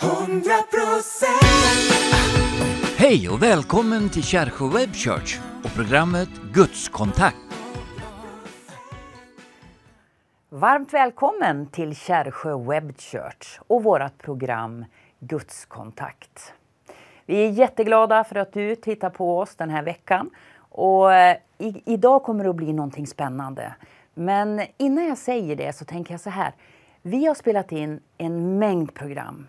100% 0.00 1.24
Hej 2.96 3.28
och 3.28 3.42
välkommen 3.42 4.08
till 4.08 4.22
Kärsjö 4.22 4.68
Web 4.68 4.94
Church 4.94 5.40
och 5.64 5.70
programmet 5.74 6.28
Gudskontakt. 6.52 7.36
Varmt 10.48 10.94
välkommen 10.94 11.66
till 11.66 11.96
Kärsjö 11.96 12.56
Web 12.58 12.98
Church 12.98 13.60
och 13.66 13.82
vårt 13.82 14.18
program 14.18 14.84
Gudskontakt. 15.20 16.52
Vi 17.26 17.44
är 17.44 17.50
jätteglada 17.50 18.24
för 18.24 18.36
att 18.36 18.52
du 18.52 18.76
tittar 18.76 19.10
på 19.10 19.38
oss 19.38 19.54
den 19.56 19.70
här 19.70 19.82
veckan. 19.82 20.30
Och 20.56 21.12
eh, 21.12 21.36
i, 21.58 21.82
idag 21.86 22.22
kommer 22.22 22.44
det 22.44 22.50
att 22.50 22.56
bli 22.56 22.72
någonting 22.72 23.06
spännande. 23.06 23.74
Men 24.14 24.62
innan 24.76 25.06
jag 25.06 25.18
säger 25.18 25.56
det 25.56 25.76
så 25.76 25.84
tänker 25.84 26.14
jag 26.14 26.20
så 26.20 26.30
här. 26.30 26.52
Vi 27.02 27.26
har 27.26 27.34
spelat 27.34 27.72
in 27.72 28.00
en 28.18 28.58
mängd 28.58 28.94
program, 28.94 29.46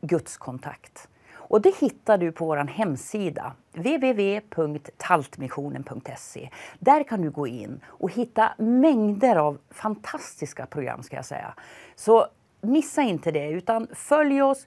Gudskontakt. 0.00 1.08
Och 1.34 1.60
det 1.60 1.76
hittar 1.76 2.18
du 2.18 2.32
på 2.32 2.46
vår 2.46 2.56
hemsida 2.56 3.52
www.taltmissionen.se. 3.72 6.50
Där 6.78 7.02
kan 7.02 7.22
du 7.22 7.30
gå 7.30 7.46
in 7.46 7.80
och 7.86 8.12
hitta 8.12 8.54
mängder 8.58 9.36
av 9.36 9.58
fantastiska 9.70 10.66
program 10.66 11.02
ska 11.02 11.16
jag 11.16 11.24
säga. 11.24 11.54
Så 11.96 12.26
missa 12.60 13.02
inte 13.02 13.30
det 13.30 13.50
utan 13.50 13.88
följ 13.94 14.42
oss, 14.42 14.66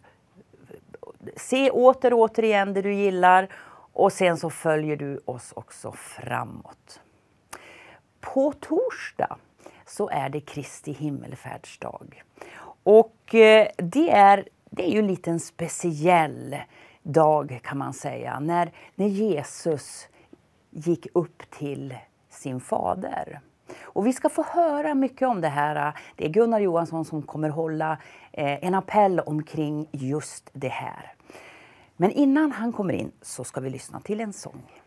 se 1.35 1.71
åter 1.71 2.13
och 2.13 2.19
återigen 2.19 2.73
det 2.73 2.81
du 2.81 2.93
gillar 2.93 3.49
och 3.93 4.13
sen 4.13 4.37
så 4.37 4.49
följer 4.49 4.95
du 4.95 5.21
oss 5.25 5.53
också 5.55 5.91
framåt. 5.91 7.01
På 8.19 8.51
torsdag 8.51 9.37
så 9.85 10.09
är 10.09 10.29
det 10.29 10.41
Kristi 10.41 10.91
himmelfärdsdag. 10.91 12.23
Och 12.83 13.35
eh, 13.35 13.67
det 13.77 14.11
är, 14.11 14.47
det 14.73 14.87
är 14.87 14.91
ju 14.91 14.99
en 14.99 15.07
liten 15.07 15.39
speciell 15.39 16.57
dag 17.03 17.59
kan 17.63 17.77
man 17.77 17.93
säga, 17.93 18.39
när, 18.39 18.71
när 18.95 19.07
Jesus 19.07 20.07
gick 20.69 21.07
upp 21.13 21.49
till 21.49 21.95
sin 22.29 22.59
fader. 22.59 23.41
Och 23.81 24.07
vi 24.07 24.13
ska 24.13 24.29
få 24.29 24.43
höra 24.43 24.95
mycket 24.95 25.27
om 25.27 25.41
det 25.41 25.47
här. 25.47 25.93
Det 26.15 26.25
är 26.25 26.29
Gunnar 26.29 26.59
Johansson 26.59 27.05
som 27.05 27.21
kommer 27.21 27.49
hålla 27.49 27.97
eh, 28.31 28.65
en 28.65 28.75
appell 28.75 29.19
omkring 29.19 29.87
just 29.91 30.49
det 30.53 30.67
här. 30.67 31.13
Men 31.97 32.11
innan 32.11 32.51
han 32.51 32.73
kommer 32.73 32.93
in 32.93 33.11
så 33.21 33.43
ska 33.43 33.61
vi 33.61 33.69
lyssna 33.69 33.99
till 34.01 34.21
en 34.21 34.33
sång. 34.33 34.80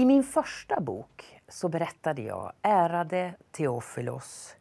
I 0.00 0.04
min 0.04 0.24
första 0.24 0.80
bok 0.80 1.40
så 1.48 1.68
berättade 1.68 2.22
jag, 2.22 2.52
ärade 2.62 3.34
Teofilos, 3.50 4.56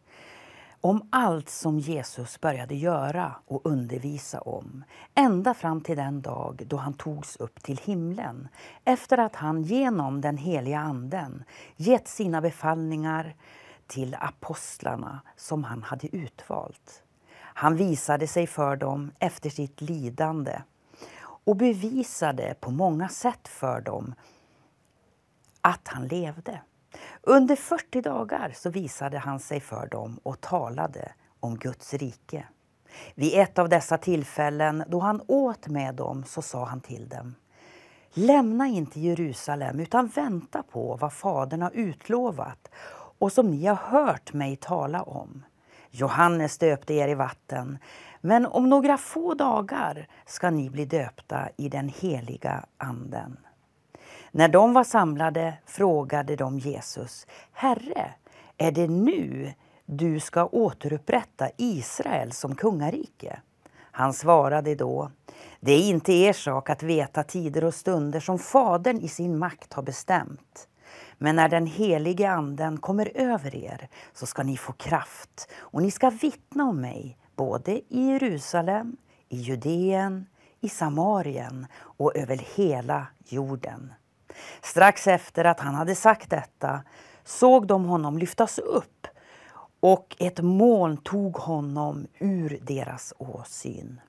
om 0.81 1.07
allt 1.09 1.49
som 1.49 1.79
Jesus 1.79 2.41
började 2.41 2.75
göra 2.75 3.35
och 3.47 3.61
undervisa 3.63 4.41
om 4.41 4.83
ända 5.15 5.53
fram 5.53 5.81
till 5.81 5.97
den 5.97 6.21
dag 6.21 6.63
då 6.67 6.77
han 6.77 6.93
togs 6.93 7.35
upp 7.35 7.63
till 7.63 7.77
himlen 7.77 8.47
efter 8.85 9.17
att 9.17 9.35
han 9.35 9.63
genom 9.63 10.21
den 10.21 10.37
heliga 10.37 10.79
Anden 10.79 11.43
gett 11.75 12.07
sina 12.07 12.41
befallningar 12.41 13.35
till 13.87 14.15
apostlarna 14.19 15.21
som 15.35 15.63
han 15.63 15.83
hade 15.83 16.15
utvalt. 16.15 17.03
Han 17.37 17.75
visade 17.75 18.27
sig 18.27 18.47
för 18.47 18.75
dem 18.75 19.11
efter 19.19 19.49
sitt 19.49 19.81
lidande 19.81 20.61
och 21.21 21.55
bevisade 21.55 22.55
på 22.59 22.71
många 22.71 23.09
sätt 23.09 23.47
för 23.47 23.81
dem 23.81 24.15
att 25.61 25.87
han 25.87 26.07
levde. 26.07 26.61
Under 27.21 27.55
40 27.55 28.01
dagar 28.01 28.51
så 28.55 28.69
visade 28.69 29.17
han 29.17 29.39
sig 29.39 29.59
för 29.59 29.87
dem 29.87 30.19
och 30.23 30.41
talade 30.41 31.11
om 31.39 31.57
Guds 31.57 31.93
rike. 31.93 32.47
Vid 33.15 33.39
ett 33.39 33.59
av 33.59 33.69
dessa 33.69 33.97
tillfällen 33.97 34.83
då 34.87 34.99
han 34.99 35.21
åt 35.27 35.67
med 35.67 35.95
dem 35.95 36.23
så 36.23 36.41
sa 36.41 36.65
han 36.65 36.81
till 36.81 37.09
dem 37.09 37.35
Lämna 38.13 38.67
inte 38.67 38.99
Jerusalem 38.99 39.79
utan 39.79 40.07
vänta 40.07 40.63
på 40.63 40.97
vad 41.01 41.13
Fadern 41.13 41.61
har 41.61 41.71
utlovat 41.71 42.71
och 43.19 43.31
som 43.31 43.51
ni 43.51 43.65
har 43.65 43.75
hört 43.75 44.33
mig 44.33 44.55
tala 44.55 45.03
om. 45.03 45.45
Johannes 45.91 46.57
döpte 46.57 46.93
er 46.93 47.07
i 47.07 47.13
vatten, 47.13 47.77
men 48.21 48.45
om 48.45 48.69
några 48.69 48.97
få 48.97 49.33
dagar 49.33 50.07
ska 50.25 50.49
ni 50.49 50.69
bli 50.69 50.85
döpta 50.85 51.49
i 51.57 51.69
den 51.69 51.89
heliga 51.89 52.65
Anden. 52.77 53.37
När 54.31 54.47
de 54.47 54.73
var 54.73 54.83
samlade 54.83 55.53
frågade 55.65 56.35
de 56.35 56.59
Jesus, 56.59 57.27
Herre, 57.51 58.13
är 58.57 58.71
det 58.71 58.87
nu 58.87 59.53
du 59.85 60.19
ska 60.19 60.45
återupprätta 60.45 61.49
Israel 61.57 62.31
som 62.31 62.55
kungarike? 62.55 63.39
Han 63.91 64.13
svarade 64.13 64.75
då, 64.75 65.11
det 65.59 65.71
är 65.71 65.89
inte 65.89 66.13
er 66.13 66.33
sak 66.33 66.69
att 66.69 66.83
veta 66.83 67.23
tider 67.23 67.63
och 67.63 67.73
stunder 67.73 68.19
som 68.19 68.39
Fadern 68.39 68.97
i 68.97 69.07
sin 69.07 69.37
makt 69.37 69.73
har 69.73 69.83
bestämt. 69.83 70.67
Men 71.17 71.35
när 71.35 71.49
den 71.49 71.65
helige 71.65 72.31
Anden 72.31 72.77
kommer 72.77 73.11
över 73.15 73.55
er 73.55 73.89
så 74.13 74.25
ska 74.25 74.43
ni 74.43 74.57
få 74.57 74.71
kraft 74.71 75.49
och 75.59 75.81
ni 75.81 75.91
ska 75.91 76.09
vittna 76.09 76.63
om 76.63 76.81
mig 76.81 77.17
både 77.35 77.71
i 77.71 78.05
Jerusalem, 78.05 78.97
i 79.29 79.37
Judeen, 79.37 80.25
i 80.61 80.69
Samarien 80.69 81.67
och 81.79 82.15
över 82.15 82.41
hela 82.55 83.07
jorden. 83.25 83.93
Strax 84.61 85.07
efter 85.07 85.45
att 85.45 85.59
han 85.59 85.75
hade 85.75 85.95
sagt 85.95 86.29
detta 86.29 86.81
såg 87.23 87.67
de 87.67 87.85
honom 87.85 88.17
lyftas 88.17 88.59
upp 88.59 89.07
och 89.79 90.15
ett 90.19 90.39
moln 90.39 90.97
tog 90.97 91.37
honom 91.37 92.07
ur 92.19 92.59
deras 92.61 93.13
åsyn. 93.17 94.01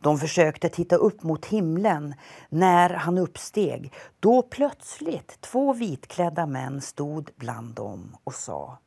De 0.00 0.18
försökte 0.18 0.68
titta 0.68 0.96
upp 0.96 1.22
mot 1.22 1.46
himlen 1.46 2.14
när 2.48 2.90
han 2.90 3.18
uppsteg 3.18 3.92
då 4.20 4.42
plötsligt 4.42 5.40
två 5.40 5.72
vitklädda 5.72 6.46
män 6.46 6.80
stod 6.80 7.30
bland 7.36 7.74
dem 7.74 8.16
och 8.24 8.34
sa 8.34 8.78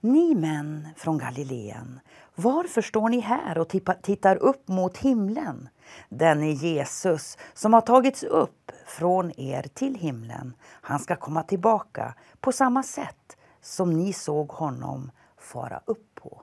Ni 0.00 0.34
män 0.34 0.88
från 0.96 1.18
Galileen, 1.18 2.00
varför 2.34 2.82
står 2.82 3.08
ni 3.08 3.20
här 3.20 3.58
och 3.58 3.68
tittar 4.02 4.36
upp 4.36 4.68
mot 4.68 4.96
himlen? 4.96 5.68
Den 6.08 6.42
är 6.42 6.52
Jesus 6.52 7.38
som 7.54 7.72
har 7.72 7.80
tagits 7.80 8.22
upp 8.22 8.72
från 8.86 9.40
er 9.40 9.62
till 9.74 9.94
himlen. 9.94 10.54
Han 10.62 10.98
ska 10.98 11.16
komma 11.16 11.42
tillbaka 11.42 12.14
på 12.40 12.52
samma 12.52 12.82
sätt 12.82 13.36
som 13.60 13.90
ni 13.90 14.12
såg 14.12 14.48
honom 14.48 15.10
fara 15.36 15.80
upp 15.84 16.14
på. 16.14 16.42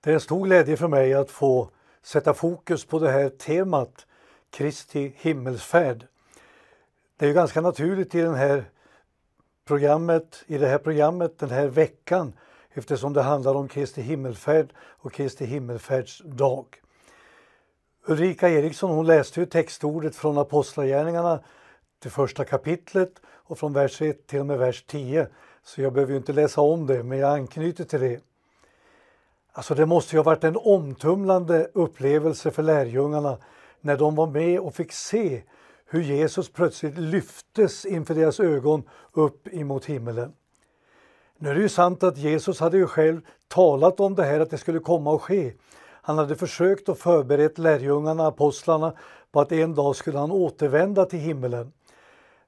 Det 0.00 0.10
är 0.10 0.14
en 0.14 0.20
stor 0.20 0.44
glädje 0.44 0.76
för 0.76 0.88
mig 0.88 1.14
att 1.14 1.30
få 1.30 1.70
sätta 2.02 2.34
fokus 2.34 2.84
på 2.84 2.98
det 2.98 3.10
här 3.10 3.28
temat 3.28 4.06
Kristi 4.50 5.14
himmelsfärd. 5.16 6.06
Det 7.16 7.26
är 7.26 7.32
ganska 7.32 7.60
naturligt 7.60 8.14
i, 8.14 8.20
den 8.20 8.34
här 8.34 8.64
programmet, 9.64 10.44
i 10.46 10.58
det 10.58 10.68
här 10.68 10.78
programmet 10.78 11.38
den 11.38 11.50
här 11.50 11.66
veckan 11.66 12.32
eftersom 12.74 13.12
det 13.12 13.22
handlar 13.22 13.54
om 13.54 13.68
Kristi 13.68 14.02
himmelfärd 14.02 14.72
och 14.78 15.12
Kristi 15.12 15.44
himmelfärdsdag. 15.44 16.66
Ulrika 18.06 18.48
Eriksson 18.48 18.90
hon 18.90 19.06
läste 19.06 19.40
ju 19.40 19.46
textordet 19.46 20.16
från 20.16 20.38
Apostlagärningarna, 20.38 21.40
det 21.98 22.10
första 22.10 22.44
kapitlet 22.44 23.12
och 23.26 23.58
från 23.58 23.72
vers 23.72 24.02
1 24.02 24.26
till 24.26 24.40
och 24.40 24.46
med 24.46 24.58
vers 24.58 24.84
10. 24.86 25.28
Så 25.62 25.82
jag 25.82 25.92
behöver 25.92 26.12
ju 26.12 26.16
inte 26.16 26.32
läsa 26.32 26.60
om 26.60 26.86
det, 26.86 27.02
men 27.02 27.18
jag 27.18 27.32
anknyter 27.32 27.84
till 27.84 28.00
det. 28.00 28.20
Alltså 29.52 29.74
det 29.74 29.86
måste 29.86 30.16
ju 30.16 30.18
ha 30.18 30.24
varit 30.24 30.44
en 30.44 30.56
omtumlande 30.56 31.70
upplevelse 31.74 32.50
för 32.50 32.62
lärjungarna 32.62 33.38
när 33.80 33.96
de 33.96 34.14
var 34.14 34.26
med 34.26 34.60
och 34.60 34.74
fick 34.74 34.92
se 34.92 35.42
hur 35.86 36.02
Jesus 36.02 36.52
plötsligt 36.52 36.98
lyftes 36.98 37.84
inför 37.84 38.14
deras 38.14 38.40
ögon 38.40 38.82
upp 39.12 39.48
emot 39.48 39.84
himmelen. 39.84 40.32
Nu 41.42 41.50
är 41.50 41.54
det 41.54 41.60
ju 41.60 41.68
sant 41.68 42.02
att 42.02 42.18
Jesus 42.18 42.60
hade 42.60 42.76
ju 42.76 42.86
själv 42.86 43.20
talat 43.48 44.00
om 44.00 44.14
det 44.14 44.24
här 44.24 44.40
att 44.40 44.50
det 44.50 44.58
skulle 44.58 44.78
komma 44.78 45.14
att 45.14 45.22
ske. 45.22 45.52
Han 46.02 46.18
hade 46.18 46.36
försökt 46.36 46.88
att 46.88 46.98
förberett 46.98 47.58
lärjungarna, 47.58 48.26
apostlarna, 48.26 48.92
på 49.32 49.40
att 49.40 49.52
en 49.52 49.74
dag 49.74 49.96
skulle 49.96 50.18
han 50.18 50.30
återvända 50.30 51.04
till 51.04 51.18
himmelen. 51.18 51.72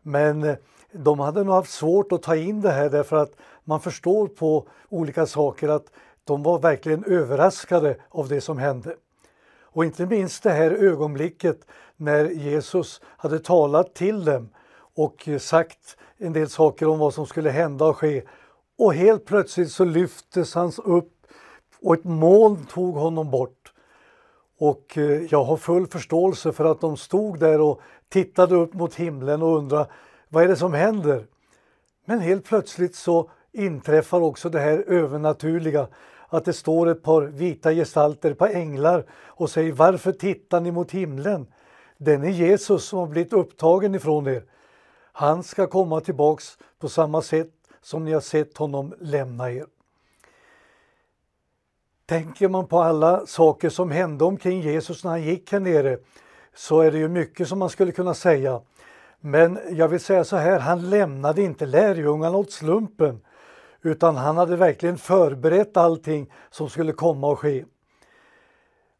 Men 0.02 0.44
eh, 0.44 0.56
de 0.92 1.20
hade 1.20 1.44
nog 1.44 1.54
haft 1.54 1.70
svårt 1.70 2.12
att 2.12 2.22
ta 2.22 2.36
in 2.36 2.60
det 2.60 2.70
här 2.70 2.90
därför 2.90 3.16
att 3.16 3.32
man 3.64 3.80
förstår 3.80 4.26
på 4.26 4.66
olika 4.88 5.26
saker 5.26 5.68
att 5.68 5.86
de 6.24 6.42
var 6.42 6.58
verkligen 6.58 7.04
överraskade 7.04 7.96
av 8.08 8.28
det 8.28 8.40
som 8.40 8.58
hände. 8.58 8.96
Och 9.62 9.84
inte 9.84 10.06
minst 10.06 10.42
det 10.42 10.50
här 10.50 10.70
ögonblicket 10.70 11.60
när 11.96 12.24
Jesus 12.24 13.00
hade 13.04 13.38
talat 13.38 13.94
till 13.94 14.24
dem 14.24 14.48
och 14.94 15.28
eh, 15.28 15.38
sagt 15.38 15.96
en 16.18 16.32
del 16.32 16.48
saker 16.48 16.88
om 16.88 16.98
vad 16.98 17.14
som 17.14 17.26
skulle 17.26 17.50
hända 17.50 17.84
och 17.84 17.96
ske. 17.96 18.22
Och 18.82 18.94
helt 18.94 19.24
plötsligt 19.24 19.72
så 19.72 19.84
lyftes 19.84 20.54
han 20.54 20.72
upp 20.84 21.12
och 21.82 21.94
ett 21.94 22.04
moln 22.04 22.66
tog 22.66 22.94
honom 22.94 23.30
bort. 23.30 23.72
Och 24.58 24.98
eh, 24.98 25.22
jag 25.30 25.44
har 25.44 25.56
full 25.56 25.86
förståelse 25.86 26.52
för 26.52 26.64
att 26.64 26.80
de 26.80 26.96
stod 26.96 27.38
där 27.38 27.60
och 27.60 27.80
tittade 28.08 28.54
upp 28.54 28.74
mot 28.74 28.94
himlen 28.94 29.42
och 29.42 29.56
undrade 29.56 29.90
vad 30.28 30.44
är 30.44 30.48
det 30.48 30.56
som 30.56 30.72
händer? 30.72 31.26
Men 32.04 32.20
helt 32.20 32.44
plötsligt 32.44 32.94
så 32.94 33.30
inträffar 33.52 34.20
också 34.20 34.48
det 34.48 34.60
här 34.60 34.84
övernaturliga 34.86 35.88
att 36.28 36.44
det 36.44 36.52
står 36.52 36.88
ett 36.88 37.02
par 37.02 37.22
vita 37.22 37.72
gestalter, 37.72 38.30
ett 38.30 38.38
par 38.38 38.54
änglar 38.54 39.04
och 39.12 39.50
säger 39.50 39.72
varför 39.72 40.12
tittar 40.12 40.60
ni 40.60 40.70
mot 40.70 40.90
himlen? 40.90 41.46
Den 41.98 42.24
är 42.24 42.30
Jesus 42.30 42.84
som 42.84 42.98
har 42.98 43.06
blivit 43.06 43.32
upptagen 43.32 43.94
ifrån 43.94 44.26
er. 44.26 44.44
Han 45.12 45.42
ska 45.42 45.66
komma 45.66 46.00
tillbaks 46.00 46.58
på 46.78 46.88
samma 46.88 47.22
sätt 47.22 47.61
som 47.82 48.04
ni 48.04 48.12
har 48.12 48.20
sett 48.20 48.56
honom 48.56 48.94
lämna 49.00 49.52
er. 49.52 49.66
Tänker 52.06 52.48
man 52.48 52.66
på 52.66 52.80
alla 52.80 53.26
saker 53.26 53.68
som 53.68 53.90
hände 53.90 54.24
omkring 54.24 54.60
Jesus 54.60 55.04
när 55.04 55.10
han 55.10 55.22
gick 55.22 55.52
här 55.52 55.60
nere 55.60 55.98
så 56.54 56.80
är 56.80 56.92
det 56.92 56.98
ju 56.98 57.08
mycket 57.08 57.48
som 57.48 57.58
man 57.58 57.70
skulle 57.70 57.92
kunna 57.92 58.14
säga. 58.14 58.60
Men 59.20 59.58
jag 59.70 59.88
vill 59.88 60.00
säga 60.00 60.24
så 60.24 60.36
här, 60.36 60.58
han 60.58 60.90
lämnade 60.90 61.42
inte 61.42 61.66
lärjungarna 61.66 62.36
åt 62.36 62.52
slumpen 62.52 63.20
utan 63.82 64.16
han 64.16 64.36
hade 64.36 64.56
verkligen 64.56 64.98
förberett 64.98 65.76
allting 65.76 66.32
som 66.50 66.70
skulle 66.70 66.92
komma 66.92 67.32
att 67.32 67.38
ske. 67.38 67.64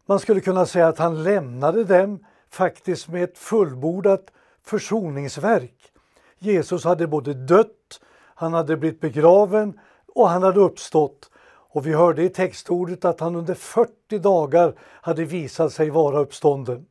Man 0.07 0.19
skulle 0.19 0.41
kunna 0.41 0.67
säga 0.67 0.89
att 0.89 0.99
han 0.99 1.23
lämnade 1.23 1.85
dem 1.85 2.25
faktiskt 2.51 3.09
med 3.09 3.25
ett 3.25 3.39
fullbordat 3.39 4.33
försoningsverk. 4.65 5.93
Jesus 6.39 6.85
hade 6.85 7.07
både 7.07 7.35
dött, 7.35 8.01
han 8.43 8.53
hade 8.53 8.77
blivit 8.77 9.01
begraven 9.01 9.81
och 10.15 10.29
han 10.29 10.43
hade 10.43 10.61
uppstått. 10.61 11.31
Och 11.75 11.87
vi 11.87 11.93
hörde 11.93 12.23
i 12.23 12.29
textordet 12.29 13.05
att 13.05 13.21
han 13.21 13.37
under 13.37 13.55
40 13.55 14.19
dagar 14.19 14.75
hade 14.81 15.25
visat 15.25 15.73
sig 15.73 15.91
vara 15.91 16.19
uppstånden. 16.19 16.87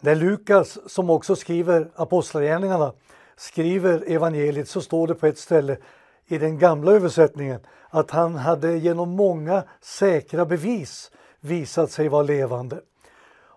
När 0.00 0.14
Lukas, 0.14 0.78
som 0.86 1.10
också 1.10 1.36
skriver 1.36 1.90
Apostlagärningarna, 1.94 2.92
skriver 3.36 4.04
evangeliet 4.06 4.68
så 4.68 4.80
står 4.80 5.06
det 5.06 5.14
på 5.14 5.26
ett 5.26 5.38
ställe 5.38 5.76
i 6.26 6.38
den 6.38 6.58
gamla 6.58 6.92
översättningen 6.92 7.60
att 7.90 8.10
han 8.10 8.36
hade 8.36 8.78
genom 8.78 9.10
många 9.10 9.64
säkra 9.80 10.44
bevis 10.44 11.10
visat 11.40 11.90
sig 11.90 12.08
vara 12.08 12.22
levande. 12.22 12.80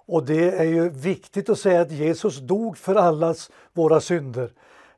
Och 0.05 0.25
det 0.25 0.51
är 0.51 0.63
ju 0.63 0.89
viktigt 0.89 1.49
att 1.49 1.59
säga 1.59 1.81
att 1.81 1.91
Jesus 1.91 2.37
dog 2.37 2.77
för 2.77 2.95
allas 2.95 3.51
våra 3.73 3.99
synder. 3.99 4.51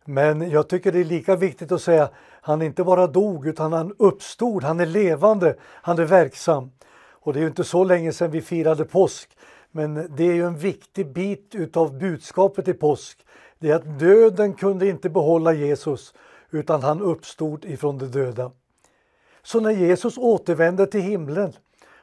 Men 0.06 0.50
jag 0.50 0.68
tycker 0.68 0.92
det 0.92 1.00
är 1.00 1.04
lika 1.04 1.36
viktigt 1.36 1.72
att 1.72 1.82
säga 1.82 2.04
att 2.04 2.14
han 2.42 2.62
inte 2.62 2.84
bara 2.84 3.08
dog 3.08 3.48
utan 3.48 3.74
han 3.74 3.94
uppstod, 4.00 4.64
han 4.64 4.80
är 4.80 4.86
levande, 4.86 5.56
han 5.62 6.00
är 6.00 6.06
verksam. 6.06 6.72
Och 7.12 7.34
det 7.34 7.40
är 7.40 7.42
ju 7.42 7.48
inte 7.48 7.64
så 7.64 7.84
länge 7.84 8.12
sedan 8.12 8.32
vi 8.32 8.42
firade 8.42 8.86
påsk. 8.86 9.38
Men 9.72 10.16
det 10.16 10.24
är 10.24 10.34
ju 10.34 10.48
en 10.48 10.58
viktig 10.58 11.14
bit 11.14 11.56
utav 11.56 11.98
budskapet 11.98 12.68
i 12.68 12.74
påsk. 12.74 13.26
Det 13.60 13.72
är 13.72 13.76
att 13.76 14.00
döden 14.00 14.54
kunde 14.54 14.88
inte 14.88 15.10
behålla 15.10 15.54
Jesus 15.54 16.14
utan 16.52 16.84
han 16.84 17.02
uppstod 17.02 17.66
ifrån 17.66 17.98
de 17.98 18.06
döda. 18.06 18.52
Så 19.44 19.60
när 19.60 19.72
Jesus 19.72 20.18
återvände 20.18 20.86
till 20.88 21.02
himlen 21.02 21.54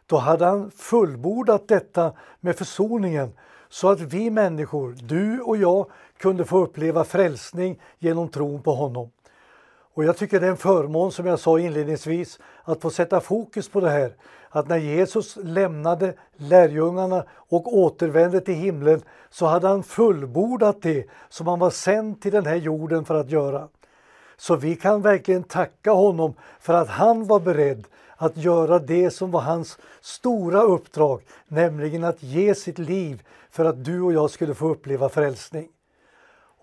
då 0.06 0.16
hade 0.16 0.44
han 0.44 0.70
fullbordat 0.70 1.68
detta 1.68 2.12
med 2.40 2.56
försoningen 2.56 3.32
så 3.70 3.88
att 3.90 4.00
vi 4.00 4.30
människor, 4.30 4.96
du 5.02 5.40
och 5.40 5.56
jag, 5.56 5.86
kunde 6.18 6.44
få 6.44 6.58
uppleva 6.58 7.04
frälsning 7.04 7.80
genom 7.98 8.28
tron 8.28 8.62
på 8.62 8.74
honom. 8.74 9.10
Och 9.94 10.04
jag 10.04 10.16
tycker 10.16 10.40
det 10.40 10.46
är 10.46 10.50
en 10.50 10.56
förmån 10.56 11.12
som 11.12 11.26
jag 11.26 11.38
sa 11.38 11.58
inledningsvis 11.58 12.38
att 12.64 12.80
få 12.80 12.90
sätta 12.90 13.20
fokus 13.20 13.68
på 13.68 13.80
det 13.80 13.90
här. 13.90 14.12
Att 14.48 14.68
när 14.68 14.76
Jesus 14.76 15.36
lämnade 15.42 16.14
lärjungarna 16.36 17.24
och 17.30 17.76
återvände 17.76 18.40
till 18.40 18.54
himlen 18.54 19.02
så 19.30 19.46
hade 19.46 19.68
han 19.68 19.82
fullbordat 19.82 20.82
det 20.82 21.06
som 21.28 21.46
han 21.46 21.58
var 21.58 21.70
sänd 21.70 22.22
till 22.22 22.32
den 22.32 22.46
här 22.46 22.56
jorden 22.56 23.04
för 23.04 23.14
att 23.14 23.30
göra. 23.30 23.68
Så 24.36 24.56
vi 24.56 24.76
kan 24.76 25.02
verkligen 25.02 25.42
tacka 25.42 25.92
honom 25.92 26.34
för 26.60 26.74
att 26.74 26.88
han 26.88 27.26
var 27.26 27.40
beredd 27.40 27.84
att 28.16 28.36
göra 28.36 28.78
det 28.78 29.10
som 29.10 29.30
var 29.30 29.40
hans 29.40 29.78
stora 30.00 30.62
uppdrag, 30.62 31.22
nämligen 31.48 32.04
att 32.04 32.22
ge 32.22 32.54
sitt 32.54 32.78
liv 32.78 33.22
för 33.50 33.64
att 33.64 33.84
du 33.84 34.00
och 34.00 34.12
jag 34.12 34.30
skulle 34.30 34.54
få 34.54 34.68
uppleva 34.68 35.08
frälsning. 35.08 35.68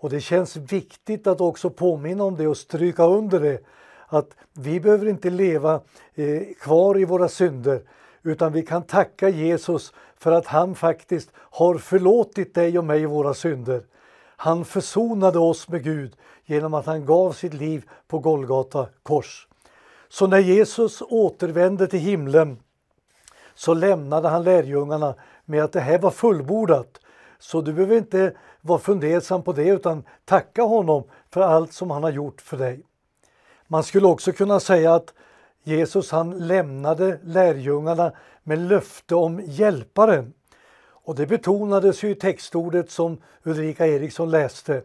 Och 0.00 0.10
det 0.10 0.20
känns 0.20 0.56
viktigt 0.56 1.26
att 1.26 1.40
också 1.40 1.70
påminna 1.70 2.24
om 2.24 2.36
det 2.36 2.48
och 2.48 2.56
stryka 2.56 3.04
under 3.04 3.40
det 3.40 3.60
att 4.06 4.36
vi 4.52 4.80
behöver 4.80 5.08
inte 5.08 5.30
leva 5.30 5.80
eh, 6.14 6.42
kvar 6.60 6.98
i 6.98 7.04
våra 7.04 7.28
synder 7.28 7.82
utan 8.22 8.52
vi 8.52 8.62
kan 8.62 8.82
tacka 8.82 9.28
Jesus 9.28 9.92
för 10.16 10.32
att 10.32 10.46
han 10.46 10.74
faktiskt 10.74 11.30
har 11.34 11.78
förlåtit 11.78 12.54
dig 12.54 12.78
och 12.78 12.84
mig 12.84 13.06
våra 13.06 13.34
synder. 13.34 13.82
Han 14.36 14.64
försonade 14.64 15.38
oss 15.38 15.68
med 15.68 15.84
Gud 15.84 16.16
genom 16.44 16.74
att 16.74 16.86
han 16.86 17.06
gav 17.06 17.32
sitt 17.32 17.54
liv 17.54 17.84
på 18.08 18.18
Golgata 18.18 18.86
kors. 19.02 19.48
Så 20.08 20.26
när 20.26 20.38
Jesus 20.38 21.02
återvände 21.02 21.86
till 21.86 21.98
himlen 21.98 22.58
så 23.54 23.74
lämnade 23.74 24.28
han 24.28 24.44
lärjungarna 24.44 25.14
med 25.48 25.64
att 25.64 25.72
det 25.72 25.80
här 25.80 25.98
var 25.98 26.10
fullbordat. 26.10 27.00
Så 27.38 27.60
du 27.60 27.72
behöver 27.72 27.96
inte 27.96 28.32
vara 28.60 28.78
fundersam 28.78 29.42
på 29.42 29.52
det 29.52 29.68
utan 29.68 30.04
tacka 30.24 30.62
honom 30.62 31.04
för 31.30 31.40
allt 31.40 31.72
som 31.72 31.90
han 31.90 32.02
har 32.02 32.10
gjort 32.10 32.40
för 32.40 32.56
dig. 32.56 32.80
Man 33.66 33.82
skulle 33.82 34.06
också 34.06 34.32
kunna 34.32 34.60
säga 34.60 34.94
att 34.94 35.14
Jesus 35.62 36.10
han 36.10 36.38
lämnade 36.38 37.18
lärjungarna 37.22 38.12
med 38.42 38.58
löfte 38.58 39.14
om 39.14 39.40
hjälparen. 39.44 40.32
Och 40.80 41.14
det 41.14 41.26
betonades 41.26 42.02
ju 42.04 42.10
i 42.10 42.14
textordet 42.14 42.90
som 42.90 43.18
Ulrika 43.42 43.86
Eriksson 43.86 44.30
läste 44.30 44.82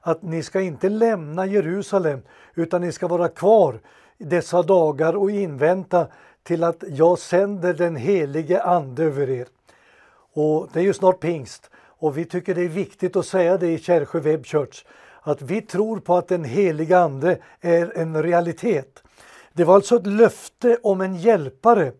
att 0.00 0.22
ni 0.22 0.42
ska 0.42 0.60
inte 0.60 0.88
lämna 0.88 1.46
Jerusalem 1.46 2.22
utan 2.54 2.80
ni 2.80 2.92
ska 2.92 3.08
vara 3.08 3.28
kvar 3.28 3.80
dessa 4.18 4.62
dagar 4.62 5.16
och 5.16 5.30
invänta 5.30 6.06
till 6.42 6.64
att 6.64 6.84
jag 6.88 7.18
sänder 7.18 7.74
den 7.74 7.96
helige 7.96 8.62
Ande 8.62 9.04
över 9.04 9.30
er. 9.30 9.46
Och 10.36 10.68
Det 10.72 10.80
är 10.80 10.84
ju 10.84 10.94
snart 10.94 11.20
pingst 11.20 11.70
och 11.74 12.18
vi 12.18 12.24
tycker 12.24 12.54
det 12.54 12.62
är 12.62 12.68
viktigt 12.68 13.16
att 13.16 13.26
säga 13.26 13.58
det 13.58 13.68
i 13.68 13.78
Kärrsjö 13.78 14.20
Web 14.20 14.46
Church 14.46 14.84
att 15.20 15.42
vi 15.42 15.62
tror 15.62 16.00
på 16.00 16.16
att 16.16 16.28
den 16.28 16.44
heliga 16.44 16.98
Ande 16.98 17.38
är 17.60 17.98
en 17.98 18.22
realitet. 18.22 19.02
Det 19.52 19.64
var 19.64 19.74
alltså 19.74 19.96
ett 19.96 20.06
löfte 20.06 20.78
om 20.82 21.00
en 21.00 21.16
hjälpare. 21.16 21.92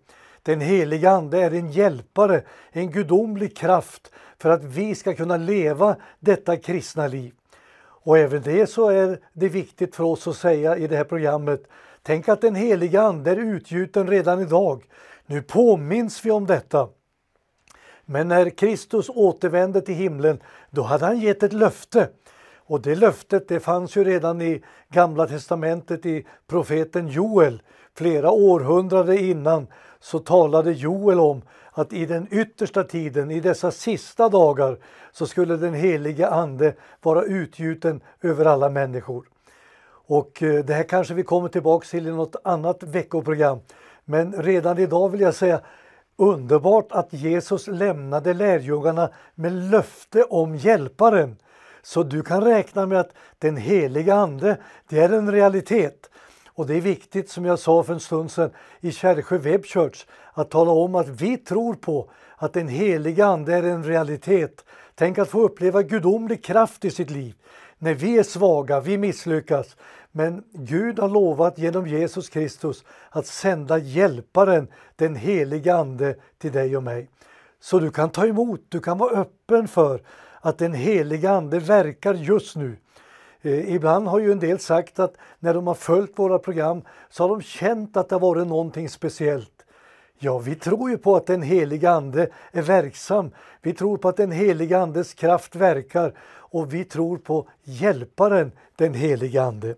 Den 0.43 0.61
heliga 0.61 1.11
Ande 1.11 1.43
är 1.43 1.50
en 1.50 1.71
hjälpare, 1.71 2.43
en 2.71 2.90
gudomlig 2.90 3.57
kraft 3.57 4.12
för 4.38 4.50
att 4.50 4.64
vi 4.64 4.95
ska 4.95 5.14
kunna 5.14 5.37
leva 5.37 5.97
detta 6.21 6.57
kristna 6.57 7.07
liv. 7.07 7.33
Och 7.78 8.19
även 8.19 8.43
det 8.43 8.71
så 8.71 8.88
är 8.88 9.21
det 9.33 9.49
viktigt 9.49 9.97
för 9.97 10.05
oss 10.05 10.26
att 10.26 10.37
säga 10.37 10.76
i 10.76 10.87
det 10.87 10.97
här 10.97 11.05
programmet. 11.05 11.62
Tänk 12.02 12.28
att 12.28 12.40
den 12.40 12.55
heliga 12.55 13.02
Ande 13.02 13.31
är 13.31 13.37
utgjuten 13.37 14.09
redan 14.09 14.40
idag. 14.40 14.85
Nu 15.26 15.43
påminns 15.43 16.25
vi 16.25 16.31
om 16.31 16.47
detta. 16.47 16.88
Men 18.06 18.28
när 18.28 18.50
Kristus 18.50 19.08
återvände 19.08 19.80
till 19.80 19.94
himlen, 19.94 20.42
då 20.70 20.82
hade 20.82 21.06
han 21.06 21.20
gett 21.20 21.42
ett 21.42 21.52
löfte. 21.52 22.08
Och 22.56 22.80
det 22.80 22.94
löftet 22.94 23.48
det 23.48 23.60
fanns 23.60 23.96
ju 23.96 24.04
redan 24.04 24.42
i 24.42 24.62
Gamla 24.88 25.26
testamentet 25.26 26.06
i 26.06 26.26
profeten 26.46 27.08
Joel. 27.08 27.62
Flera 27.94 28.30
århundraden 28.30 29.18
innan 29.18 29.66
så 30.00 30.18
talade 30.18 30.72
Joel 30.72 31.20
om 31.20 31.42
att 31.72 31.92
i 31.92 32.06
den 32.06 32.28
yttersta 32.30 32.84
tiden, 32.84 33.30
i 33.30 33.40
dessa 33.40 33.70
sista 33.70 34.28
dagar, 34.28 34.78
så 35.12 35.26
skulle 35.26 35.56
den 35.56 35.75
helige 35.75 36.28
Ande 36.28 36.75
vara 37.02 37.22
utgjuten 37.22 38.00
över 38.22 38.44
alla 38.44 38.68
människor. 38.68 39.26
Och 40.08 40.42
eh, 40.42 40.64
det 40.64 40.75
här 40.75 40.82
kanske 40.82 41.14
vi 41.14 41.22
kommer 41.22 41.48
tillbaks 41.48 41.90
till 41.90 42.06
i 42.06 42.10
något 42.10 42.36
annat 42.44 42.82
veckoprogram. 42.82 43.58
Men 44.04 44.32
redan 44.32 44.78
idag 44.78 45.08
vill 45.08 45.20
jag 45.20 45.34
säga 45.34 45.60
underbart 46.16 46.92
att 46.92 47.12
Jesus 47.12 47.66
lämnade 47.66 48.35
lärjungarna 48.35 49.11
med 49.35 49.52
löfte 49.52 50.23
om 50.23 50.56
hjälparen. 50.56 51.37
Så 51.82 52.02
du 52.02 52.23
kan 52.23 52.44
räkna 52.44 52.87
med 52.87 53.00
att 53.00 53.12
den 53.38 53.56
heliga 53.56 54.14
Ande, 54.14 54.56
det 54.88 54.99
är 54.99 55.12
en 55.12 55.32
realitet. 55.32 56.11
Och 56.49 56.66
det 56.66 56.75
är 56.75 56.80
viktigt 56.80 57.30
som 57.30 57.44
jag 57.44 57.58
sa 57.58 57.82
för 57.82 57.92
en 57.92 58.00
stund 58.00 58.30
sedan 58.30 58.50
i 58.80 58.92
Kärrsjö 58.92 59.38
Web 59.38 59.64
Church 59.64 60.06
att 60.32 60.50
tala 60.50 60.70
om 60.70 60.94
att 60.94 61.08
vi 61.08 61.37
tror 61.37 61.75
på 61.75 62.11
att 62.37 62.52
den 62.52 62.68
heliga 62.68 63.26
Ande 63.26 63.54
är 63.54 63.62
en 63.62 63.85
realitet. 63.85 64.64
Tänk 64.94 65.18
att 65.18 65.28
få 65.28 65.40
uppleva 65.40 65.82
gudomlig 65.82 66.44
kraft 66.44 66.85
i 66.85 66.90
sitt 66.90 67.11
liv. 67.11 67.35
När 67.78 67.95
vi 67.95 68.18
är 68.18 68.23
svaga, 68.23 68.80
vi 68.80 68.99
misslyckas. 68.99 69.76
Men 70.12 70.45
Gud 70.52 70.99
har 70.99 71.09
lovat 71.09 71.59
genom 71.59 71.87
Jesus 71.87 72.28
Kristus 72.28 72.85
att 73.11 73.26
sända 73.26 73.78
hjälparen, 73.78 74.68
den 74.97 75.16
helige 75.16 75.75
Ande, 75.75 76.14
till 76.38 76.52
dig 76.52 76.76
och 76.76 76.83
mig. 76.83 77.11
Så 77.61 77.78
du 77.78 77.90
kan 77.90 78.11
ta 78.11 78.26
emot, 78.26 78.61
du 78.68 78.80
kan 78.80 78.99
vara 78.99 79.21
öppen 79.21 79.68
för 79.68 80.00
att 80.40 80.59
den 80.59 80.73
helige 80.73 81.30
Ande 81.30 81.59
verkar 81.59 82.14
just 82.14 82.56
nu. 82.56 82.76
Eh, 83.42 83.75
ibland 83.75 84.09
har 84.09 84.18
ju 84.18 84.33
en 84.33 84.38
del 84.38 84.59
sagt 84.59 84.99
att 84.99 85.14
när 85.38 85.54
de 85.54 85.66
har 85.66 85.75
följt 85.75 86.18
våra 86.18 86.38
program 86.38 86.83
så 87.11 87.23
har 87.23 87.28
de 87.28 87.42
känt 87.42 87.97
att 87.97 88.09
det 88.09 88.14
har 88.14 88.21
varit 88.21 88.47
någonting 88.47 88.88
speciellt. 88.88 89.55
Ja, 90.18 90.38
vi 90.38 90.54
tror 90.54 90.90
ju 90.90 90.99
på 90.99 91.16
att 91.16 91.26
den 91.26 91.42
heliga 91.42 91.90
Ande 91.90 92.28
är 92.52 92.62
verksam. 92.62 93.30
Vi 93.62 93.73
tror 93.73 93.96
på 93.96 94.08
att 94.08 94.16
den 94.16 94.32
heliga 94.32 94.78
Andes 94.78 95.14
kraft 95.14 95.56
verkar 95.56 96.12
och 96.28 96.75
vi 96.75 96.85
tror 96.85 97.18
på 97.18 97.49
hjälparen, 97.62 98.52
den 98.76 98.94
heliga 98.94 99.42
Ande. 99.42 99.75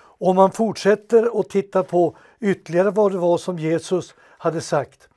Om 0.00 0.36
man 0.36 0.52
fortsätter 0.52 1.36
och 1.36 1.48
tittar 1.48 1.82
på 1.82 2.16
ytterligare 2.40 2.90
vad 2.90 3.12
det 3.12 3.18
var 3.18 3.38
som 3.38 3.58
Jesus 3.58 4.14
hade 4.20 4.60
sagt. 4.60 5.08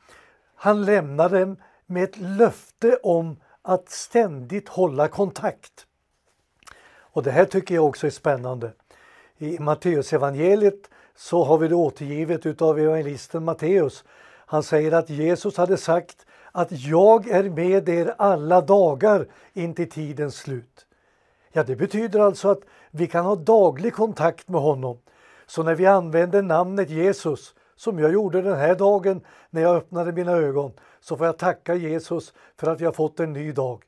Han 0.55 0.85
lämnade 0.85 1.39
dem 1.39 1.57
med 1.85 2.03
ett 2.03 2.17
löfte 2.17 2.95
om 3.03 3.35
att 3.61 3.89
ständigt 3.89 4.69
hålla 4.69 5.07
kontakt. 5.07 5.85
Och 7.13 7.23
det 7.23 7.31
här 7.31 7.45
tycker 7.45 7.75
jag 7.75 7.85
också 7.85 8.07
är 8.07 8.11
spännande. 8.11 8.71
I 9.37 9.59
Matteusevangeliet 9.59 10.89
så 11.15 11.43
har 11.43 11.57
vi 11.57 11.67
det 11.67 11.75
återgivet 11.75 12.45
utav 12.45 12.79
evangelisten 12.79 13.43
Matteus. 13.43 14.03
Han 14.51 14.63
säger 14.63 14.91
att 14.91 15.09
Jesus 15.09 15.57
hade 15.57 15.77
sagt 15.77 16.25
att 16.51 16.71
jag 16.71 17.27
är 17.27 17.49
med 17.49 17.89
er 17.89 18.15
alla 18.17 18.61
dagar 18.61 19.27
in 19.53 19.73
till 19.73 19.89
tidens 19.89 20.35
slut. 20.35 20.85
Ja, 21.51 21.63
det 21.63 21.75
betyder 21.75 22.19
alltså 22.19 22.49
att 22.49 22.59
vi 22.91 23.07
kan 23.07 23.25
ha 23.25 23.35
daglig 23.35 23.93
kontakt 23.93 24.49
med 24.49 24.61
honom. 24.61 24.97
Så 25.45 25.63
när 25.63 25.75
vi 25.75 25.85
använder 25.85 26.41
namnet 26.41 26.89
Jesus, 26.89 27.55
som 27.75 27.99
jag 27.99 28.13
gjorde 28.13 28.41
den 28.41 28.57
här 28.57 28.75
dagen 28.75 29.21
när 29.49 29.61
jag 29.61 29.75
öppnade 29.75 30.11
mina 30.11 30.31
ögon, 30.31 30.71
så 31.01 31.17
får 31.17 31.25
jag 31.25 31.37
tacka 31.37 31.75
Jesus 31.75 32.33
för 32.57 32.71
att 32.71 32.81
vi 32.81 32.85
har 32.85 32.91
fått 32.91 33.19
en 33.19 33.33
ny 33.33 33.51
dag. 33.51 33.83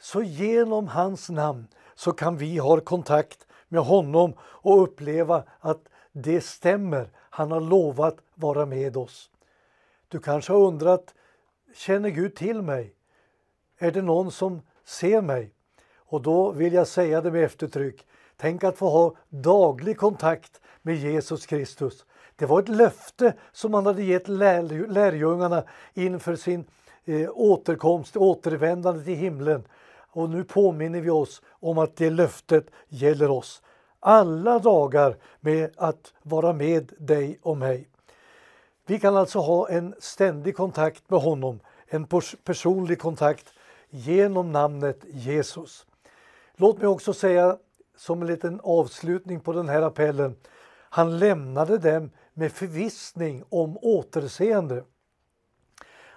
Så 0.00 0.22
genom 0.22 0.88
hans 0.88 1.30
namn 1.30 1.66
så 1.94 2.12
kan 2.12 2.36
vi 2.36 2.58
ha 2.58 2.80
kontakt 2.80 3.46
med 3.68 3.82
honom 3.82 4.34
och 4.40 4.82
uppleva 4.82 5.44
att 5.60 5.80
det 6.12 6.44
stämmer. 6.44 7.10
Han 7.16 7.50
har 7.50 7.60
lovat 7.60 8.16
vara 8.34 8.66
med 8.66 8.96
oss. 8.96 9.31
Du 10.12 10.18
kanske 10.18 10.52
har 10.52 10.60
undrat, 10.60 11.14
känner 11.74 12.08
Gud 12.08 12.34
till 12.34 12.62
mig? 12.62 12.94
Är 13.78 13.90
det 13.90 14.02
någon 14.02 14.30
som 14.30 14.62
ser 14.84 15.22
mig? 15.22 15.54
Och 15.96 16.22
då 16.22 16.50
vill 16.50 16.72
jag 16.72 16.86
säga 16.86 17.20
det 17.20 17.30
med 17.30 17.44
eftertryck. 17.44 18.06
Tänk 18.36 18.64
att 18.64 18.78
få 18.78 18.88
ha 18.88 19.14
daglig 19.28 19.98
kontakt 19.98 20.60
med 20.82 20.96
Jesus 20.96 21.46
Kristus. 21.46 22.04
Det 22.36 22.46
var 22.46 22.60
ett 22.60 22.68
löfte 22.68 23.34
som 23.52 23.74
han 23.74 23.86
hade 23.86 24.02
gett 24.02 24.28
lär, 24.28 24.88
lärjungarna 24.88 25.64
inför 25.94 26.36
sin 26.36 26.64
eh, 27.04 27.30
återkomst, 27.32 28.16
återvändande 28.16 29.04
till 29.04 29.16
himlen. 29.16 29.64
Och 29.94 30.30
nu 30.30 30.44
påminner 30.44 31.00
vi 31.00 31.10
oss 31.10 31.42
om 31.48 31.78
att 31.78 31.96
det 31.96 32.10
löftet 32.10 32.66
gäller 32.88 33.30
oss 33.30 33.62
alla 34.00 34.58
dagar 34.58 35.16
med 35.40 35.70
att 35.76 36.14
vara 36.22 36.52
med 36.52 36.92
dig 36.98 37.38
och 37.42 37.56
mig. 37.56 37.88
Vi 38.86 38.98
kan 38.98 39.16
alltså 39.16 39.38
ha 39.38 39.68
en 39.68 39.94
ständig 39.98 40.56
kontakt 40.56 41.10
med 41.10 41.20
honom, 41.20 41.60
en 41.86 42.06
personlig 42.44 42.98
kontakt 42.98 43.52
genom 43.90 44.52
namnet 44.52 45.04
Jesus. 45.08 45.86
Låt 46.56 46.78
mig 46.78 46.86
också 46.86 47.14
säga 47.14 47.58
som 47.96 48.22
en 48.22 48.26
liten 48.26 48.60
avslutning 48.62 49.40
på 49.40 49.52
den 49.52 49.68
här 49.68 49.82
appellen. 49.82 50.36
Han 50.90 51.18
lämnade 51.18 51.78
dem 51.78 52.10
med 52.34 52.52
förvissning 52.52 53.44
om 53.48 53.78
återseende. 53.82 54.84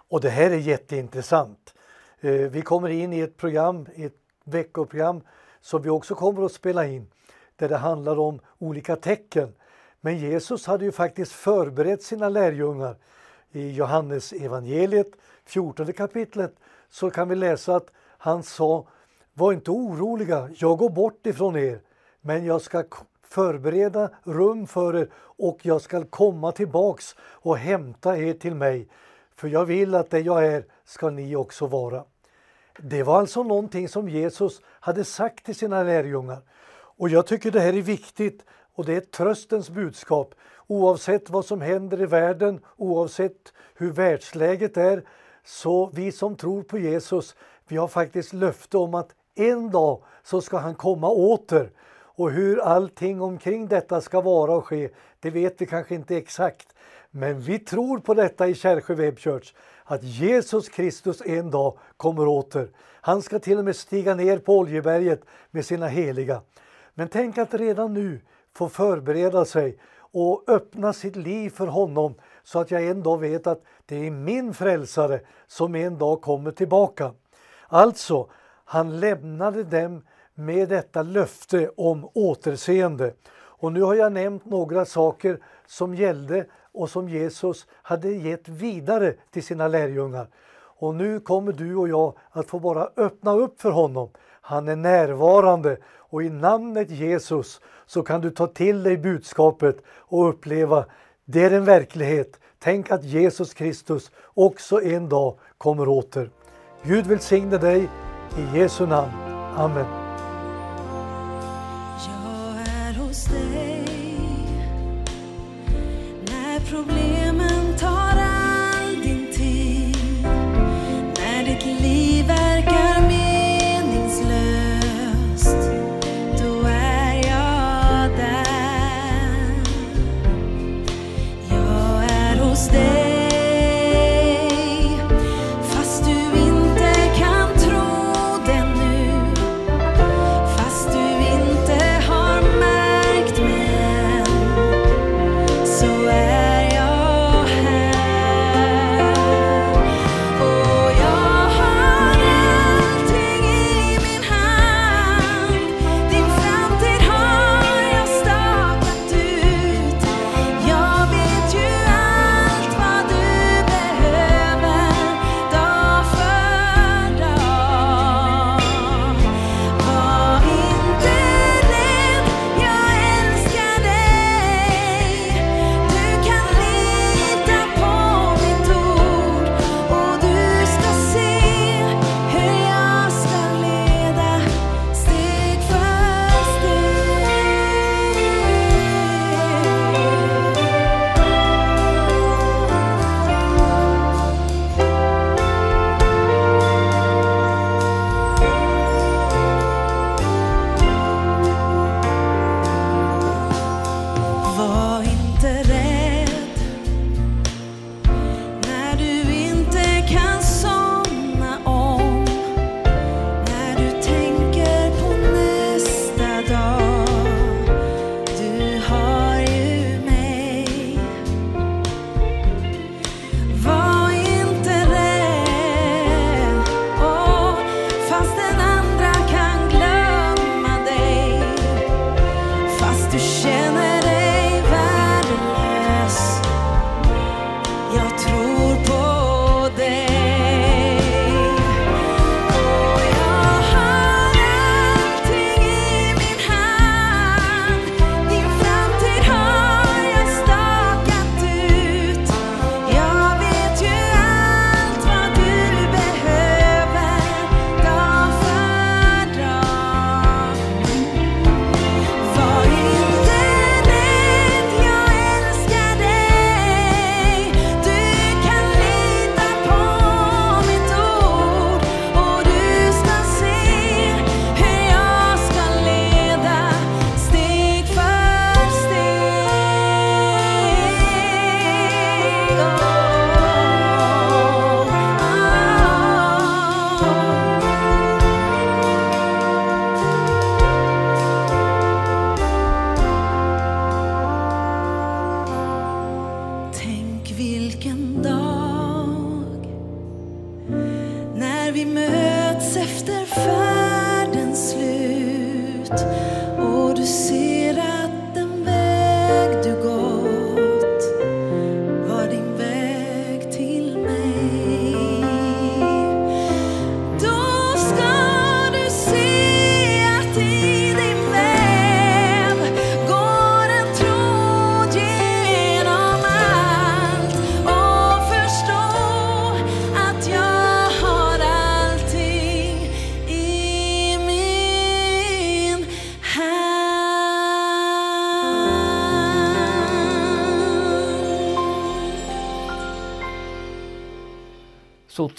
Och 0.08 0.22
det 0.22 0.30
här 0.30 0.52
är 0.52 0.58
jätteintressant. 0.58 1.74
Eh, 2.20 2.32
vi 2.32 2.62
kommer 2.62 2.90
in 2.90 3.14
i 3.14 3.20
ett 3.20 3.38
program, 3.38 3.88
ett 3.96 4.16
veckoprogram 4.44 5.22
som 5.62 5.82
vi 5.82 5.90
också 5.90 6.16
kommer 6.16 6.46
att 6.46 6.52
spela 6.52 6.86
in 6.86 7.12
där 7.56 7.70
det 7.70 7.78
handlar 7.78 8.20
om 8.20 8.40
olika 8.58 8.96
tecken. 8.96 9.56
Men 10.06 10.18
Jesus 10.18 10.66
hade 10.66 10.86
ju 10.86 10.92
faktiskt 10.92 11.32
förberett 11.32 12.04
sina 12.04 12.30
lärjungar. 12.30 12.96
I 13.52 13.72
Johannes 13.72 14.34
evangeliet 14.34 15.12
14 15.46 15.94
kapitlet 15.94 16.56
så 16.90 17.10
kan 17.10 17.30
vi 17.30 17.36
läsa 17.36 17.76
att 17.76 17.92
han 18.18 18.44
sa 18.44 18.88
Var 19.34 19.54
inte 19.54 19.72
oroliga, 19.72 20.50
jag 20.56 20.78
går 20.78 20.90
bort 20.90 21.26
ifrån 21.26 21.56
er 21.56 21.80
men 22.22 22.46
jag 22.46 22.62
ska 22.62 22.84
förbereda 23.24 24.10
rum 24.24 24.68
för 24.68 24.96
er 24.96 25.10
och 25.18 25.60
jag 25.62 25.82
ska 25.82 26.04
komma 26.04 26.52
tillbaks 26.52 27.16
och 27.20 27.58
hämta 27.58 28.18
er 28.18 28.34
till 28.34 28.56
mig. 28.56 28.88
För 29.36 29.48
jag 29.48 29.66
vill 29.66 29.96
att 29.96 30.10
det 30.10 30.20
jag 30.20 30.46
är 30.46 30.66
ska 30.84 31.10
ni 31.10 31.36
också 31.36 31.68
vara. 31.68 32.04
Det 32.78 33.04
var 33.04 33.20
alltså 33.20 33.44
någonting 33.44 33.90
som 33.90 34.10
Jesus 34.10 34.62
hade 34.66 35.04
sagt 35.04 35.46
till 35.46 35.56
sina 35.56 35.84
lärjungar. 35.84 36.42
Och 36.98 37.10
jag 37.10 37.28
tycker 37.28 37.52
det 37.52 37.60
här 37.60 37.74
är 37.74 37.82
viktigt 37.82 38.46
och 38.76 38.86
det 38.86 38.96
är 38.96 39.00
tröstens 39.00 39.70
budskap. 39.70 40.36
Oavsett 40.68 41.30
vad 41.30 41.46
som 41.46 41.62
händer 41.62 42.02
i 42.02 42.06
världen, 42.06 42.60
oavsett 42.78 43.54
hur 43.76 43.92
världsläget 43.92 44.78
är, 44.78 45.04
så 45.46 45.90
vi 45.94 46.12
som 46.12 46.36
tror 46.36 46.64
på 46.64 46.78
Jesus, 46.78 47.36
vi 47.68 47.78
har 47.78 47.88
faktiskt 47.88 48.34
löfte 48.34 48.78
om 48.78 48.94
att 48.94 49.10
en 49.36 49.72
dag 49.72 50.04
så 50.24 50.42
ska 50.42 50.58
han 50.58 50.76
komma 50.76 51.10
åter. 51.10 51.72
Och 52.18 52.32
hur 52.32 52.60
allting 52.60 53.22
omkring 53.22 53.68
detta 53.68 54.02
ska 54.02 54.22
vara 54.22 54.56
och 54.56 54.66
ske, 54.66 54.90
det 55.20 55.30
vet 55.30 55.62
vi 55.62 55.66
kanske 55.66 55.96
inte 55.96 56.18
exakt. 56.18 56.76
Men 57.12 57.42
vi 57.42 57.60
tror 57.60 58.00
på 58.00 58.14
detta 58.14 58.48
i 58.48 58.56
Kärsjö 58.56 58.96
Web 58.96 59.20
Church, 59.20 59.54
att 59.84 60.04
Jesus 60.04 60.70
Kristus 60.70 61.22
en 61.26 61.52
dag 61.52 61.78
kommer 61.98 62.28
åter. 62.28 62.70
Han 63.02 63.22
ska 63.22 63.40
till 63.40 63.58
och 63.58 63.66
med 63.66 63.76
stiga 63.76 64.16
ner 64.16 64.38
på 64.38 64.58
Oljeberget 64.58 65.22
med 65.52 65.66
sina 65.66 65.88
heliga. 65.88 66.42
Men 66.94 67.08
tänk 67.08 67.38
att 67.38 67.54
redan 67.54 67.94
nu 67.94 68.22
få 68.56 68.70
förbereda 68.70 69.46
sig 69.46 69.78
och 69.98 70.44
öppna 70.48 70.94
sitt 70.94 71.16
liv 71.16 71.50
för 71.50 71.68
honom 71.68 72.16
så 72.44 72.60
att 72.60 72.72
jag 72.72 72.88
en 72.88 73.04
dag 73.04 73.18
vet 73.18 73.48
att 73.48 73.62
det 73.86 74.08
är 74.08 74.12
min 74.12 74.54
frälsare 74.54 75.20
som 75.48 75.76
en 75.76 75.98
dag 75.98 76.22
kommer 76.22 76.52
tillbaka. 76.52 77.12
Alltså, 77.68 78.30
han 78.66 79.00
lämnade 79.00 79.64
dem 79.64 80.04
med 80.34 80.70
detta 80.70 81.02
löfte 81.02 81.70
om 81.78 82.10
återseende. 82.14 83.14
Och 83.36 83.72
nu 83.72 83.82
har 83.82 83.96
jag 83.96 84.12
nämnt 84.12 84.46
några 84.46 84.86
saker 84.86 85.40
som 85.68 85.96
gällde 85.96 86.46
och 86.72 86.90
som 86.90 87.10
Jesus 87.10 87.68
hade 87.72 88.10
gett 88.10 88.50
vidare 88.50 89.14
till 89.32 89.44
sina 89.44 89.68
lärjungar. 89.68 90.28
Och 90.78 90.96
nu 90.96 91.20
kommer 91.20 91.52
du 91.52 91.76
och 91.76 91.90
jag 91.90 92.14
att 92.32 92.48
få 92.48 92.60
bara 92.60 92.90
öppna 92.98 93.34
upp 93.34 93.62
för 93.62 93.72
honom. 93.72 94.10
Han 94.42 94.68
är 94.68 94.76
närvarande 94.76 95.78
och 96.16 96.24
i 96.24 96.30
namnet 96.30 96.92
Jesus 96.92 97.62
så 97.86 98.04
kan 98.04 98.22
du 98.22 98.32
ta 98.32 98.48
till 98.48 98.84
dig 98.84 98.98
budskapet 98.98 99.78
och 99.88 100.30
uppleva 100.30 100.86
det 101.26 101.44
är 101.44 101.52
en 101.52 101.66
verklighet. 101.66 102.40
Tänk 102.60 102.92
att 102.92 103.04
Jesus 103.04 103.54
Kristus 103.54 104.12
också 104.34 104.82
en 104.82 105.10
dag 105.10 105.38
kommer 105.58 105.88
åter. 105.88 106.30
Gud 106.84 107.08
välsigne 107.08 107.58
dig 107.58 107.90
i 108.38 108.58
Jesu 108.58 108.88
namn. 108.88 109.12
Amen. 109.56 110.05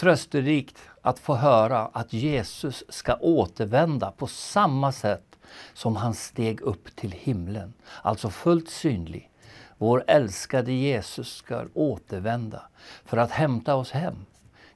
Trösterikt 0.07 0.79
att 1.03 1.19
få 1.19 1.35
höra 1.35 1.79
att 1.93 2.13
Jesus 2.13 2.85
ska 2.89 3.17
återvända 3.17 4.11
på 4.11 4.27
samma 4.27 4.93
sätt 4.93 5.39
som 5.75 5.97
han 5.97 6.15
steg 6.15 6.61
upp 6.61 6.97
till 6.97 7.13
himlen, 7.13 7.73
alltså 8.03 8.31
fullt 8.31 8.71
synlig. 8.71 9.31
Vår 9.79 10.05
älskade 10.07 10.73
Jesus 10.73 11.37
ska 11.37 11.65
återvända 11.75 12.63
för 13.05 13.17
att 13.17 13.31
hämta 13.31 13.75
oss 13.75 13.91
hem 13.91 14.15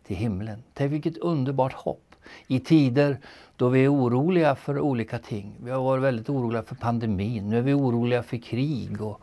till 0.07 0.17
himlen. 0.17 0.63
Tänk 0.75 0.93
vilket 0.93 1.17
underbart 1.17 1.73
hopp 1.73 2.15
i 2.47 2.61
tider 2.61 3.19
då 3.57 3.69
vi 3.69 3.85
är 3.85 3.95
oroliga 3.95 4.55
för 4.55 4.81
olika 4.81 5.19
ting. 5.19 5.57
Vi 5.61 5.71
har 5.71 5.83
varit 5.83 6.03
väldigt 6.03 6.29
oroliga 6.29 6.63
för 6.63 6.75
pandemin, 6.75 7.51
nu 7.51 7.59
är 7.59 7.63
vi 7.63 7.75
oroliga 7.75 8.23
för 8.23 8.37
krig 8.37 9.03
och 9.03 9.21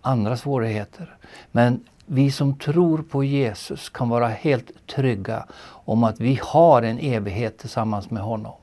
andra 0.00 0.36
svårigheter. 0.36 1.16
Men 1.52 1.84
vi 2.06 2.30
som 2.30 2.58
tror 2.58 3.02
på 3.02 3.24
Jesus 3.24 3.88
kan 3.88 4.08
vara 4.08 4.28
helt 4.28 4.86
trygga 4.86 5.46
om 5.66 6.04
att 6.04 6.20
vi 6.20 6.40
har 6.42 6.82
en 6.82 6.98
evighet 6.98 7.58
tillsammans 7.58 8.10
med 8.10 8.22
honom. 8.22 8.54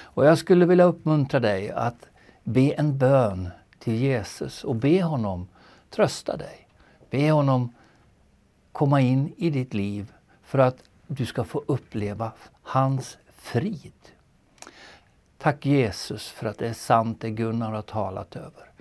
Och 0.00 0.26
jag 0.26 0.38
skulle 0.38 0.66
vilja 0.66 0.84
uppmuntra 0.84 1.40
dig 1.40 1.70
att 1.70 2.06
be 2.44 2.70
en 2.70 2.98
bön 2.98 3.48
till 3.78 3.94
Jesus 3.94 4.64
och 4.64 4.74
be 4.74 5.02
honom 5.02 5.48
trösta 5.90 6.36
dig. 6.36 6.68
Be 7.10 7.30
honom 7.30 7.72
komma 8.72 9.00
in 9.00 9.34
i 9.36 9.50
ditt 9.50 9.74
liv 9.74 10.12
för 10.42 10.58
att 10.58 10.76
du 11.06 11.26
ska 11.26 11.44
få 11.44 11.62
uppleva 11.66 12.32
hans 12.62 13.18
frid. 13.36 13.92
Tack 15.38 15.66
Jesus 15.66 16.28
för 16.28 16.46
att 16.46 16.58
det 16.58 16.68
är 16.68 16.72
sant 16.72 17.20
det 17.20 17.30
Gunnar 17.30 17.72
har 17.72 17.82
talat 17.82 18.36
över. 18.36 18.75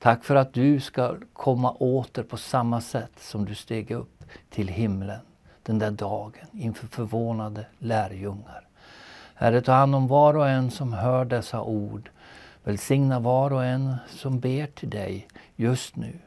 Tack 0.00 0.24
för 0.24 0.36
att 0.36 0.52
du 0.52 0.80
ska 0.80 1.16
komma 1.32 1.72
åter 1.72 2.22
på 2.22 2.36
samma 2.36 2.80
sätt 2.80 3.12
som 3.16 3.44
du 3.44 3.54
steg 3.54 3.90
upp 3.90 4.24
till 4.50 4.68
himlen 4.68 5.20
den 5.62 5.78
där 5.78 5.90
dagen 5.90 6.46
inför 6.52 6.86
förvånade 6.86 7.66
lärjungar. 7.78 8.66
Herre, 9.34 9.60
ta 9.60 9.72
hand 9.72 9.94
om 9.94 10.06
var 10.06 10.36
och 10.36 10.48
en 10.48 10.70
som 10.70 10.92
hör 10.92 11.24
dessa 11.24 11.62
ord. 11.62 12.10
Välsigna 12.64 13.20
var 13.20 13.52
och 13.52 13.64
en 13.64 13.96
som 14.08 14.40
ber 14.40 14.66
till 14.66 14.90
dig 14.90 15.28
just 15.56 15.96
nu. 15.96 16.18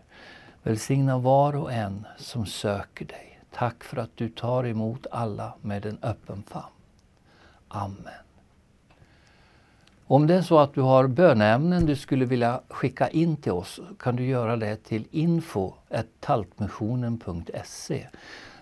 Välsigna 0.64 1.18
var 1.18 1.56
och 1.56 1.74
en 1.74 2.08
som 2.18 2.46
söker 2.46 3.06
dig. 3.06 3.40
Tack 3.52 3.84
för 3.84 3.98
att 3.98 4.18
du 4.18 4.30
tar 4.30 4.66
emot 4.66 5.08
alla 5.12 5.54
med 5.62 5.86
en 5.86 5.98
öppen 6.02 6.44
famn. 6.44 6.74
Amen. 7.68 8.23
Om 10.08 10.28
det 10.28 10.36
är 10.36 10.42
så 10.42 10.60
att 10.60 10.74
du 10.74 10.82
har 10.82 11.08
böneämnen 11.08 11.86
du 11.86 11.96
skulle 11.96 12.26
vilja 12.26 12.62
skicka 12.70 13.08
in 13.08 13.38
till 13.38 13.52
oss 13.52 13.80
kan 14.00 14.16
du 14.16 14.26
göra 14.26 14.56
det 14.56 14.76
till 14.76 15.08
info.taltmissionen.se. 15.12 18.08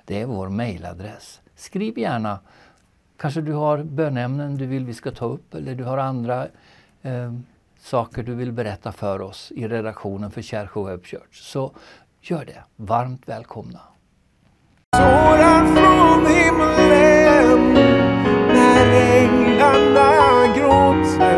Det 0.06 0.22
är 0.22 0.26
vår 0.26 0.50
mejladress. 0.50 1.42
Skriv 1.56 2.00
gärna. 2.00 2.40
Kanske 3.18 3.42
du 3.42 3.54
har 3.54 3.84
böneämnen 3.84 4.58
du 4.58 4.66
vill 4.66 4.86
vi 4.86 4.94
ska 4.94 5.12
ta 5.12 5.26
upp 5.26 5.54
eller 5.54 5.76
du 5.76 5.84
har 5.84 5.98
andra 5.98 6.48
eh, 7.02 7.34
saker 7.80 8.24
du 8.24 8.36
vill 8.36 8.52
berätta 8.52 8.92
för 8.92 9.22
oss 9.22 9.52
i 9.56 9.68
redaktionen 9.68 10.32
för 10.32 10.42
Kärsjö 10.42 10.84
Web 10.84 11.06
Church. 11.06 11.42
Så 11.42 11.72
gör 12.22 12.46
det. 12.46 12.64
Varmt 12.76 13.28
välkomna. 13.28 13.80
Tårar 14.98 15.66
från 15.66 16.26
himlen 16.36 17.74
när 18.48 19.18
änglarna 19.18 20.48
gråter 20.56 21.31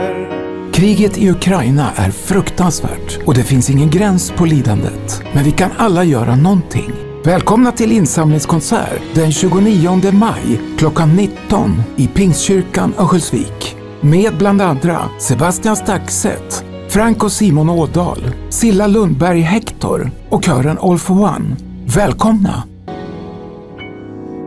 Kriget 0.84 1.18
i 1.18 1.30
Ukraina 1.30 1.92
är 1.96 2.12
fruktansvärt 2.12 3.20
och 3.26 3.34
det 3.34 3.44
finns 3.44 3.70
ingen 3.70 3.90
gräns 3.90 4.32
på 4.32 4.46
lidandet. 4.46 5.24
Men 5.34 5.44
vi 5.44 5.52
kan 5.52 5.72
alla 5.78 6.04
göra 6.04 6.36
någonting. 6.36 6.92
Välkomna 7.26 7.72
till 7.72 7.92
insamlingskonsert 7.92 9.02
den 9.14 9.32
29 9.32 10.12
maj 10.12 10.62
klockan 10.78 11.16
19 11.16 11.84
i 11.96 12.08
Pingstkyrkan 12.08 12.94
Örnsköldsvik. 12.98 13.76
Med 14.02 14.38
bland 14.38 14.62
andra 14.62 15.10
Sebastian 15.20 15.76
Staxet, 15.76 16.66
Frank 16.90 17.24
och 17.24 17.32
Simon 17.32 17.70
Ådahl, 17.70 18.32
Silla 18.50 18.88
Lundberg 18.88 19.42
Hector 19.42 20.12
och 20.30 20.44
kören 20.44 20.78
All 20.82 20.98
for 20.98 21.22
One. 21.22 21.56
Välkomna! 21.96 22.64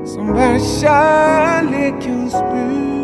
som 0.06 0.36
är 0.36 0.80
kärlekens 0.80 2.32
bud 2.32 2.95